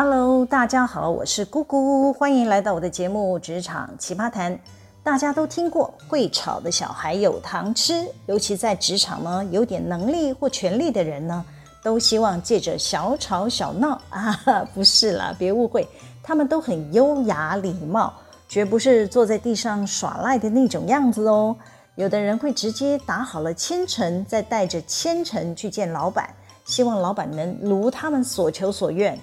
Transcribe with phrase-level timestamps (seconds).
[0.00, 4.54] Hello，大家好，我是姑姑，欢迎来到我的节目《职场奇葩谈》。
[5.02, 11.44] 大家都听过会吵的小孩有糖吃，尤其在职场呢，有点能力或权力的人呢，
[11.82, 14.40] 都希望借着小吵小闹啊，
[14.72, 15.84] 不是啦，别误会，
[16.22, 18.14] 他们都很优雅礼貌，
[18.48, 21.56] 绝不是坐在地上耍赖的那种样子哦。
[21.96, 26.32] 有的人会直接打好了千层，再带着千层去见老板，
[26.64, 29.18] 希望老板能如他们所求所愿。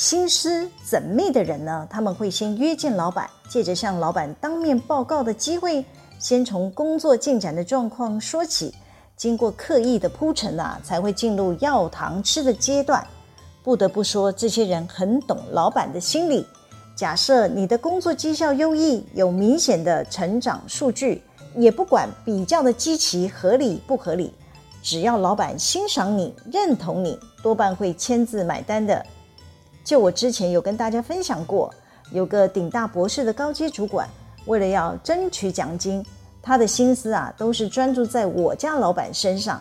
[0.00, 5.84] 心思缜密的人呢，他们会先约见老板，借着向老板当面报告的机会，
[6.18, 8.74] 先从工作进展的状况说起，
[9.14, 13.06] 经过刻意的铺陈啊，才会进入要糖吃的阶段。
[13.62, 16.46] 不得不说，这些人很懂老板的心理。
[16.96, 21.22] 假设你的工作绩效优异，有明显的成长数据，
[21.54, 24.32] 也不管比较的积极合理不合理，
[24.82, 29.04] 只要老板欣赏你、认同你，多半会签字买单的。
[29.84, 31.72] 就我之前有跟大家分享过，
[32.12, 34.08] 有个顶大博士的高阶主管，
[34.46, 36.04] 为了要争取奖金，
[36.42, 39.60] 他的心思啊都是专注在我家老板身上，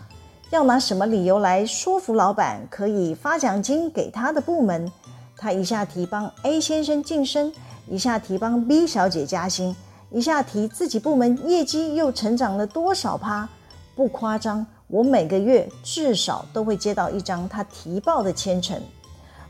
[0.50, 4.92] 要拿什么理由来说服老板可以发奖金给他的部门。
[5.38, 7.52] 他一下提帮 A 先生晋升，
[7.88, 9.76] 一下提帮 B 小姐加薪，
[10.12, 13.48] 一下提自己部门业绩又成长了多少趴，
[13.96, 18.82] 不夸张，我每个月至少都会接到一张他提报的签呈。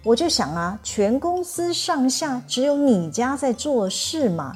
[0.03, 4.55] 我就想啊，全公司上下只有你家在做事吗？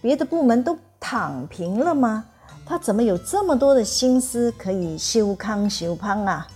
[0.00, 2.24] 别的部门都躺平了吗？
[2.64, 6.46] 他怎么有这么多的心思可以修康修胖啊？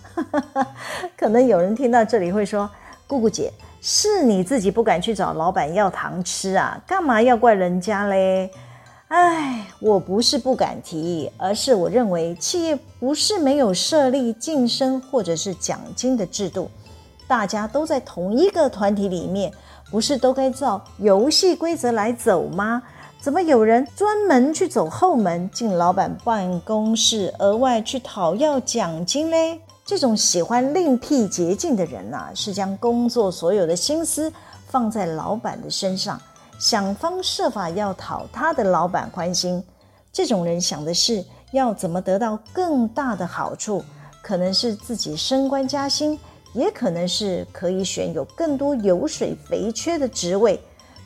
[1.19, 2.71] 可能有人听到这里会说
[3.07, 6.81] ：“姑姑姐，是你自己不敢去找老板要糖吃啊？
[6.87, 8.51] 干嘛要怪人家嘞？”
[9.09, 16.71] 哎，我不是不敢提，而是我认为企业不是没有设立晋升或者是奖金的制度。
[17.29, 19.53] 大家都在同一个团体里面，
[19.91, 22.83] 不是都该照游戏规则来走吗？
[23.21, 29.61] 怎么有人专门去走后门，进老板办公室，额外去讨要奖金嘞？
[29.85, 34.33] 这种喜欢另辟捷径的人啊，是将工作所有的心思
[34.67, 36.21] 放在老板的身上，
[36.59, 39.63] 想方设法要讨他的老板欢心。
[40.13, 43.83] 这种人想的是要怎么得到更大的好处，
[44.23, 46.19] 可能是自己升官加薪。
[46.53, 50.61] 也可能是可以选有更多油水肥缺的职位，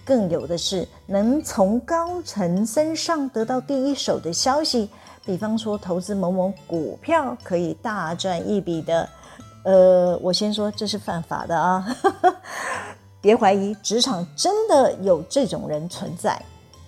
[0.05, 4.89] 更有的是能从高层身上得到第一手的消息，
[5.25, 9.09] 比方说投资某某股票可以大赚一笔的。
[9.65, 11.97] 呃，我先说这是犯法的啊，
[13.21, 16.41] 别怀疑，职场真的有这种人存在。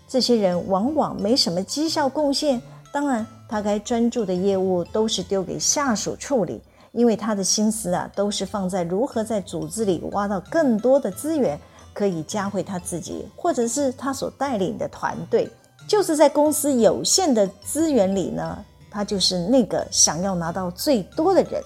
[0.08, 2.60] 这些人往往没什么绩效贡献，
[2.92, 6.60] 当然他该专注的业务都是丢给下属处理。
[6.94, 11.58] 因为他的心思啊，都是放在如何在组织里挖到更多的资源，
[11.92, 15.50] 可以加回他自己，或者是他所带领的团队。
[15.88, 21.60] 就是在公司有限的资源里呢，他就是那个想要拿到最多的人，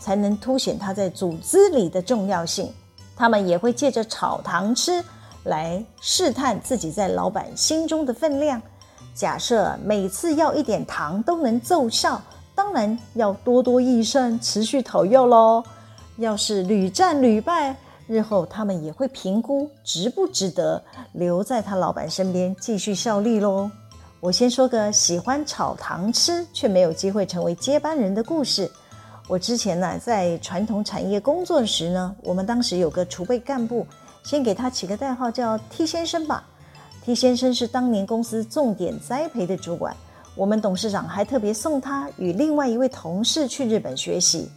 [0.00, 2.72] 才能凸显他在组织里的重要性。
[3.14, 5.04] 他们也会借着炒糖吃
[5.44, 8.60] 来试探自己在老板心中的分量。
[9.14, 12.20] 假设每次要一点糖都能奏效。
[12.72, 15.60] 当然要多多益善，持续讨要喽。
[16.18, 17.74] 要是屡战屡败，
[18.06, 20.80] 日后他们也会评估值不值得
[21.14, 23.68] 留在他老板身边继续效力喽。
[24.20, 28.70] 我先说个喜欢炒糖吃却没有机会成为接班人的故事。
[29.26, 33.84] 我之前呢在传统产业工作时呢，我们当时有个储备干部，
[34.22, 36.44] 先给他起个代号叫 T 先生吧。
[37.04, 39.92] T 先生是当年公司重点栽培的主管。
[40.34, 44.50] 我们董事长还特别送他与另外一位同事去日本学习。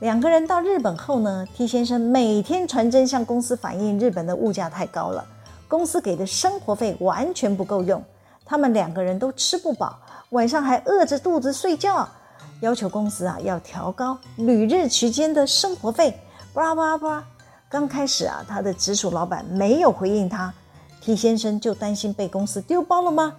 [0.00, 5.26] 两个人到日本后呢，T 先生每天传真向公司反映日本的物价太高了，
[5.66, 8.02] 公司给的生活费完全不够用，
[8.44, 9.98] 他们两个人都吃不饱，
[10.30, 12.08] 晚上还饿着肚子睡觉，
[12.60, 16.16] 要求公司啊要调高旅日期间的生活费。
[16.54, 17.24] 巴拉巴拉巴拉，
[17.68, 20.54] 刚开始啊，他的直属老板没有回应他
[21.00, 23.34] ，T 先生就担心被公司丢包了吗？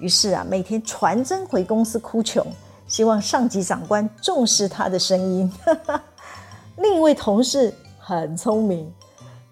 [0.00, 2.44] 于是啊，每天传真回公司哭穷，
[2.88, 5.52] 希望上级长官重视他的声音。
[6.78, 8.90] 另一位同事很聪明，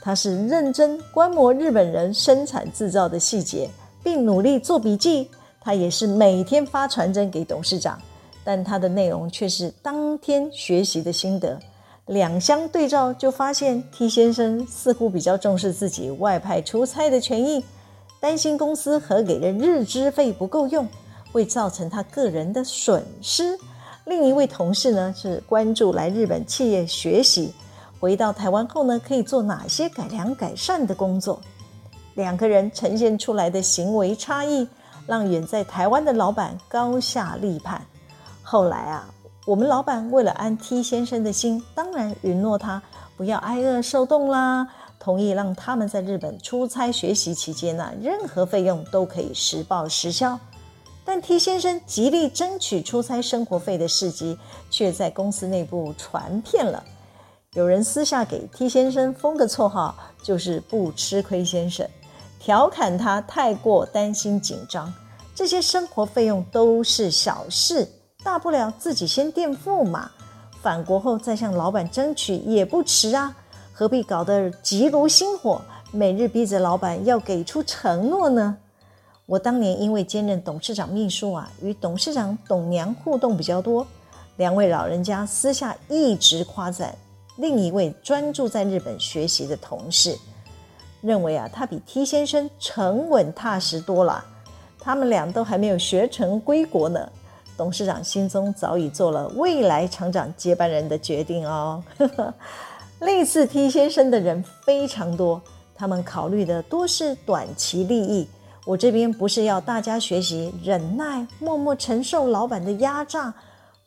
[0.01, 3.69] 他是认真观摩日本人生产制造的细节，
[4.03, 5.31] 并努力做笔记。
[5.61, 8.01] 他也是每天发传真给董事长，
[8.43, 11.61] 但他的内容却是当天学习的心得。
[12.07, 17.63] 两相对照，就发现 T 先生似乎比较重视自己外派出差的权益。
[18.21, 20.89] 担心公司核给的日资费不够用，
[21.33, 23.59] 会造成他个人的损失。
[24.05, 27.53] 另一位同事呢，是关注来日本企业学习，
[28.01, 31.41] 回到台湾后呢，可以做哪些改良改善的工作？
[32.15, 34.67] 两个人呈现出来的行为差异，
[35.07, 37.81] 让远在台湾的老板高下立判。
[38.43, 39.09] 后来啊，
[39.47, 42.83] 我们老板为了安 T 先生的心，当然允诺他
[43.17, 44.67] 不要挨饿受冻啦，
[44.99, 50.39] 同意让他们在日本出差学习期间呢，任何费用都可以实报实销。
[51.05, 56.85] 但 T 先生极力争取出差生活费的事迹，却在公司内部传遍了。
[57.55, 61.89] 有人私下给 T 先生封个绰号，就是“不吃亏先生”，
[62.39, 64.93] 调侃他太过担心紧张。
[65.35, 67.89] 这些生活费用都是小事，
[68.23, 70.11] 大不了自己先垫付嘛，
[70.61, 73.35] 返国后再向老板争取也不迟啊，
[73.79, 78.57] 何必搞得急如星火，每日逼着老板要给出承诺呢？
[79.25, 83.87] 我当年因为兼任董事长秘书啊，与董事长董娘互动比较多，
[84.35, 86.93] 两位老人家私下一直夸赞。
[87.37, 90.19] 另一位专注在日本学习的同事
[91.01, 94.25] 认为啊，他比 T 先生沉稳踏实多了。
[94.81, 97.09] 他们俩都还没有学成归国呢。
[97.57, 101.81] 董事长心中早已做了未来厂长接班人的决定哦。
[101.97, 102.35] 呵呵
[103.01, 105.41] 类似 T 先生的人非常多，
[105.75, 108.29] 他们考虑的多是短期利益。
[108.65, 113.33] 我这边不是要大家学习忍耐，默默承受老板的压榨。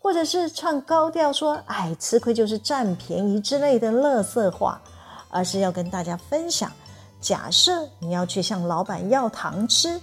[0.04, 4.82] 或者是唱高调说“哎，吃亏就是占便宜”之类的乐色话，
[5.30, 6.72] 而是要跟大家分享：
[7.20, 10.02] 假设你要去向老板要糖吃，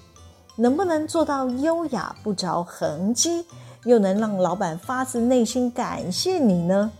[0.55, 3.45] 能不能做到优雅不着痕迹，
[3.83, 6.93] 又能让老板发自内心感谢你呢？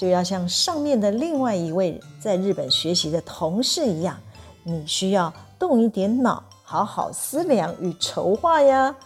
[0.00, 4.16] 就要像上面的另外一位在日本学习的同事一样，
[4.64, 8.96] 你需要动一点脑，好好思量与筹划呀。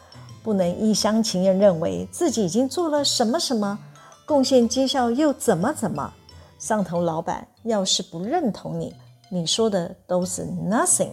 [0.44, 3.76] 不能一厢情愿认为自己已经做了什么什么，
[4.24, 6.12] 贡献绩效又怎么怎么。
[6.60, 8.94] 上头老板要是不认同你，
[9.28, 11.10] 你说的都是 nothing。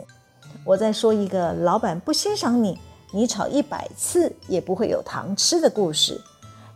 [0.63, 2.77] 我再说一个老板不欣赏你，
[3.11, 6.21] 你吵一百次也不会有糖吃的故事。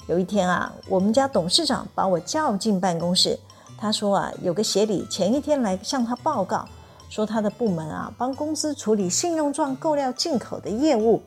[0.08, 3.40] 有一天啊，我们家董事长把我叫进办公室，
[3.78, 6.68] 他说啊，有个协理前一天来向他报告，
[7.10, 11.22] 说他的部门啊帮公司处理信用状购料进口的业务。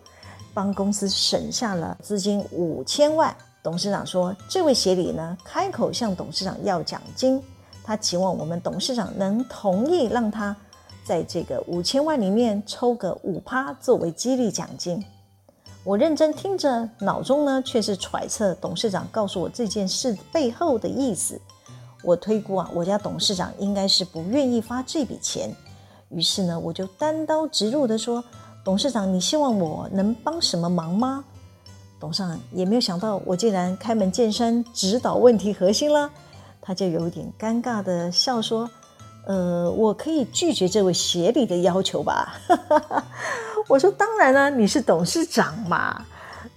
[0.55, 3.33] 帮公司省下了资金五千万。
[3.63, 7.41] 董事长说：“这位协理呢，开口向董事长要奖金，
[7.85, 10.57] 他期望我们董事长能同意让他
[11.05, 15.05] 在这个五千万里面抽个五趴作为激励奖金。”
[15.89, 21.41] 我认真听着，脑中呢却是揣测董事长告诉我这件事背后的意思。
[22.03, 25.51] 我推估啊，我家董事长应该是不愿意发这笔钱，
[26.11, 28.23] 于是呢，我就单刀直入地说。
[28.63, 31.25] 董事长，你希望我能帮什么忙吗？
[31.99, 36.11] 董事长也没有想到我竟然开门见山指导问题核心了，
[36.61, 38.69] 他就有点尴尬的笑说
[39.27, 42.39] ：“呃，我可以拒绝这位协理的要求吧？”
[43.69, 46.05] 我说：“当然了，你是董事长嘛。”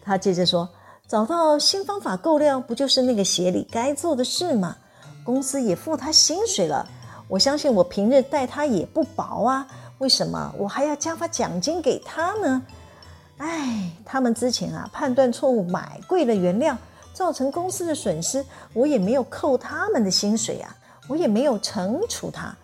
[0.03, 0.67] 他接着说
[1.07, 4.75] ：“找到新方法购料，不就是那个协理该做的事吗？
[5.23, 6.87] 公司也付他薪水了，
[7.27, 9.67] 我相信我平日待他也不薄啊。”
[9.99, 12.63] 为什么我还要加发奖金给他呢？
[13.37, 16.75] 哎，他们之前啊判断错误，买贵了原料，
[17.13, 18.43] 造成公司的损失，
[18.73, 20.75] 我也没有扣他们的薪水啊，
[21.11, 22.55] 我也没有惩处他。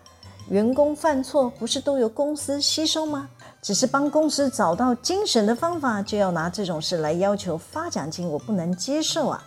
[0.48, 3.28] 员工犯错不是都由公司吸收吗？
[3.60, 9.44] 只是帮公司找到精神的方法，就要拿这种事来要求发奖金，我不能接受啊！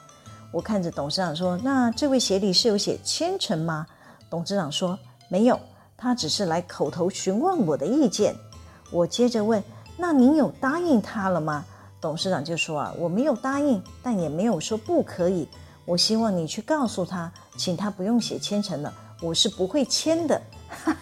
[0.51, 3.88] 我看着董事长说：“那这位协理是有写签呈吗？”
[4.29, 5.60] 董事长说：“没有。”
[5.98, 8.36] 他只是来口头询问我的意见，
[8.91, 9.63] 我接着问
[9.98, 11.65] ：“那您有答应他了吗？”
[12.00, 15.48] 董事长就说：“啊，我没有答应，但也没有说不可以。
[15.85, 20.41] 我希望你去告诉他，请他不用写签呈了，我是不会签的。”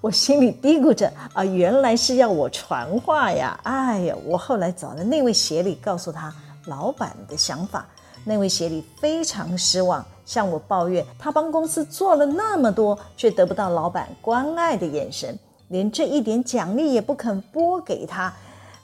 [0.00, 6.32] 我心里嘀咕着：“啊，原来是要我传话呀！”哎呀，我后来找了那位协理，告诉他
[6.66, 7.84] 老板的想法。
[8.24, 15.36] 那位协理非常失望，向我抱怨，他帮公司做了那么多，却得不到老板关爱的眼神，
[15.68, 18.32] 连这一点奖励也不肯拨给他。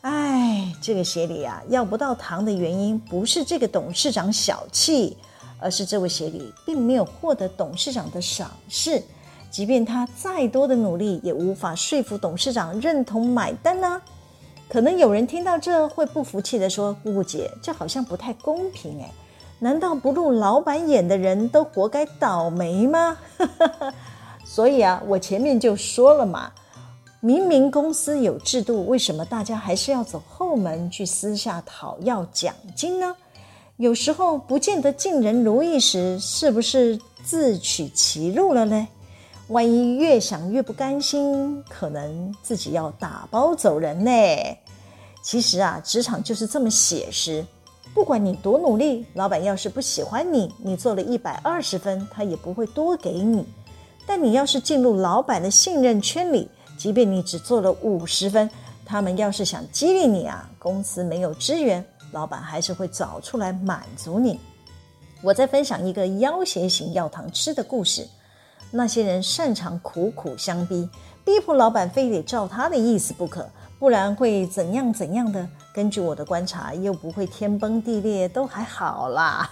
[0.03, 5.17] 哎，这个协理啊，要不到糖的原因不是这个董事长小气，
[5.61, 9.01] 而是这位协理并没有获得董事长的赏识，
[9.49, 14.03] 即便他再多的努力，也无法说服董事长认同买单呢、
[14.69, 19.09] 可能有人听到这会不服气地说：“姑姑姐，这好像不太公平哎。”
[19.61, 23.17] 难道不入老板眼的人都活该倒霉吗？
[24.45, 26.51] 所以啊，我前面就说了嘛，
[27.25, 33.15] 明明公司有制度，为什么大家还是要走后门去私下讨要奖金呢？
[33.77, 38.89] 有时候不见得尽人如意时，是不是自取其辱了呢？
[39.51, 44.11] 万一越想越不甘心，可能自己要打包走人呢。
[45.23, 47.47] 其实啊，职场就是这么写实。
[47.95, 53.47] 不管你多努力，老板要是不喜欢你，你做了一百二十分，他也不会多给你。
[54.05, 58.49] 但你要是进入老板的信任圈里，即便你只做了五十分，
[58.85, 64.39] 他们要是想激励你啊，公司没有资源，老板还是会找出来满足你。
[65.23, 68.07] 我再分享一个要挟型要糖吃的故事。
[68.71, 70.89] 那些人擅长苦苦相逼，
[71.25, 73.47] 逼迫老板非得照他的意思不可，
[73.79, 75.47] 不然会怎样怎样的。
[75.75, 79.49] 根据我的观察，又不会天崩地裂，都还好啦。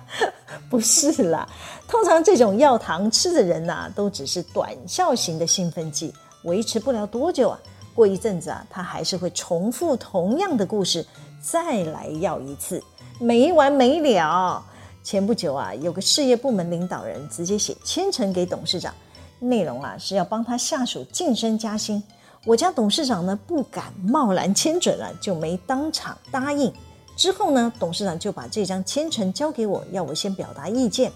[0.68, 1.48] 不是啦，
[1.88, 7.58] 通常这种要糖吃的人呐、都只是短效型的兴奋剂，维持不了多久啊。
[7.94, 11.04] 过一阵子啊，他还是会重复同样的故事，
[11.42, 12.82] 再来要一次，
[13.18, 14.64] 没完没了。
[15.02, 18.94] 前不久啊，有个事业部门领导人直接写千层给董事长，
[19.38, 22.02] 内容啊是要帮他下属晋升加薪。
[22.46, 26.72] 我家董事长呢不敢贸然签准了，就没当场答应。
[27.16, 31.12] 之后呢，董事长就把这张签呈交给我，要我先表达意见。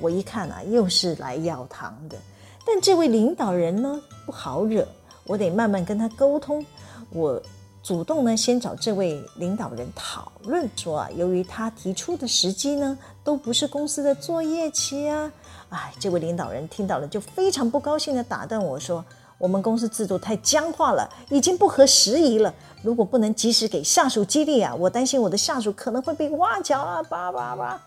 [0.00, 2.18] 我一看啊，又是来要糖的。
[2.66, 4.84] 但这位领导人呢不好惹，
[5.24, 6.66] 我得慢慢跟他沟通。
[7.10, 7.40] 我
[7.82, 15.30] 主动呢先找这位领导人讨论，说啊，由于他提出的时机呢都不是公司的作业期啊，
[15.68, 19.04] 哎，这位领导人听到了就非常不高兴地打断我说。
[19.38, 22.54] 我们公司制度太僵化了，已经不合时宜了。
[22.82, 27.02] 如果不能及时给下属激励啊，我担心我的下属可能会被挖角啊！
[27.02, 27.82] 叭叭叭！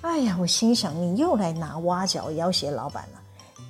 [0.00, 3.20] 哎呀，我心想，你又来拿挖角要挟老板了。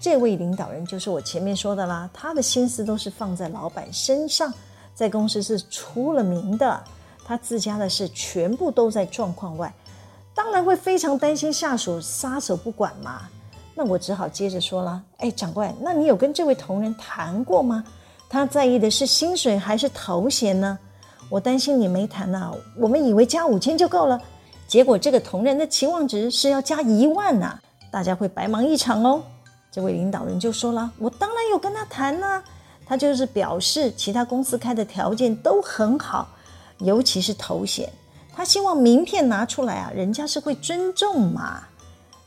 [0.00, 4.52] 这位领导人就是我前面说的啦，他的心思都是放在老板身上，
[4.95, 6.83] 在公司是出了名的，
[7.25, 9.75] 他自家的事全部都在状况外，
[10.35, 13.23] 当然会非常担心下属撒手不管嘛。
[13.75, 17.85] 那我只好接着说了，哎，长官，那你有跟这位同仁谈过吗？
[18.28, 20.78] 他在意的是薪水还是头衔呢？
[21.28, 24.21] 我担心你没谈呐、我们以为加五千就够了，
[24.67, 27.59] 结果这个同仁的期望值是要加一万呐，
[27.90, 29.23] 大家会白忙一场哦。
[29.71, 32.45] 这位领导人就说了，我当然有跟他谈呢、啊，
[32.87, 36.29] 他就是表示其他公司开的条件都很好，
[36.79, 37.91] 尤其是头衔，
[38.35, 41.63] 他希望名片拿出来啊，人家是会尊重嘛。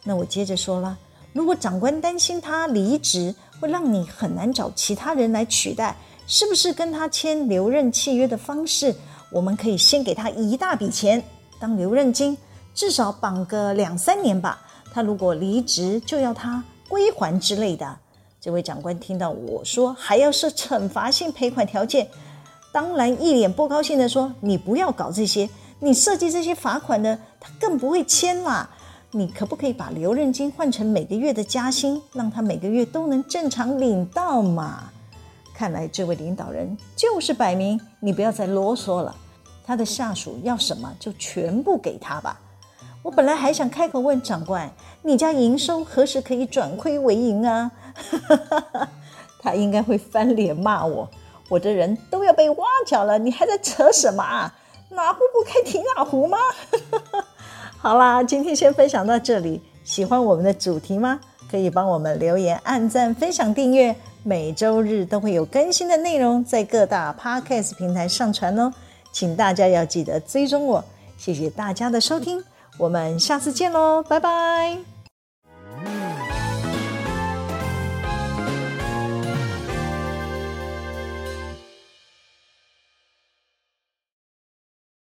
[0.03, 0.97] 那我接着说了。
[1.33, 5.95] 如果长官担心他离职会让你很难找其他人来取代，
[6.27, 8.93] 是不是跟他签留任契约的方式？
[9.31, 11.23] 我们可以先给他一大笔钱
[11.57, 12.37] 当留任金，
[12.73, 14.61] 至少绑个两三年吧。
[14.93, 17.97] 他如果离职，就要他归还之类的。
[18.41, 22.05] 这位长官听到我说还要设惩罚性赔款条件，
[22.73, 28.69] 当然一脸不高兴地说：“你不要搞这些，你设计这些罚款的，他更不会签啦。”
[29.13, 34.89] 你可不可以把留任金换成每个月的加薪，让他每个月都能正常领到嘛？
[35.53, 39.15] 看来这位领导人就是摆明，你不要再啰嗦了。
[39.65, 42.39] 他的下属要什么就全部给他吧。
[43.03, 47.71] 我本来还想开口问长官，你家营收何时可以转亏为盈啊？
[49.41, 51.09] 他应该会翻脸骂我，
[51.49, 54.53] 我的人都要被挖角了，你还在扯什么啊？
[54.89, 56.37] 哪壶不开提哪壶吗？
[57.79, 59.61] 好啦，今天先分享到这里。
[59.83, 61.19] 喜欢我们的主题吗？
[61.49, 63.95] 可以帮我们留言、按赞、分享、订阅。
[64.23, 68.71] 每周日都会有更新的内容在各大 Podcast 平台上传哦，
[69.11, 70.85] 请大家要记得追踪我。
[71.17, 72.43] 谢谢大家的收听，
[72.81, 74.90] 我们下次见喽，拜拜。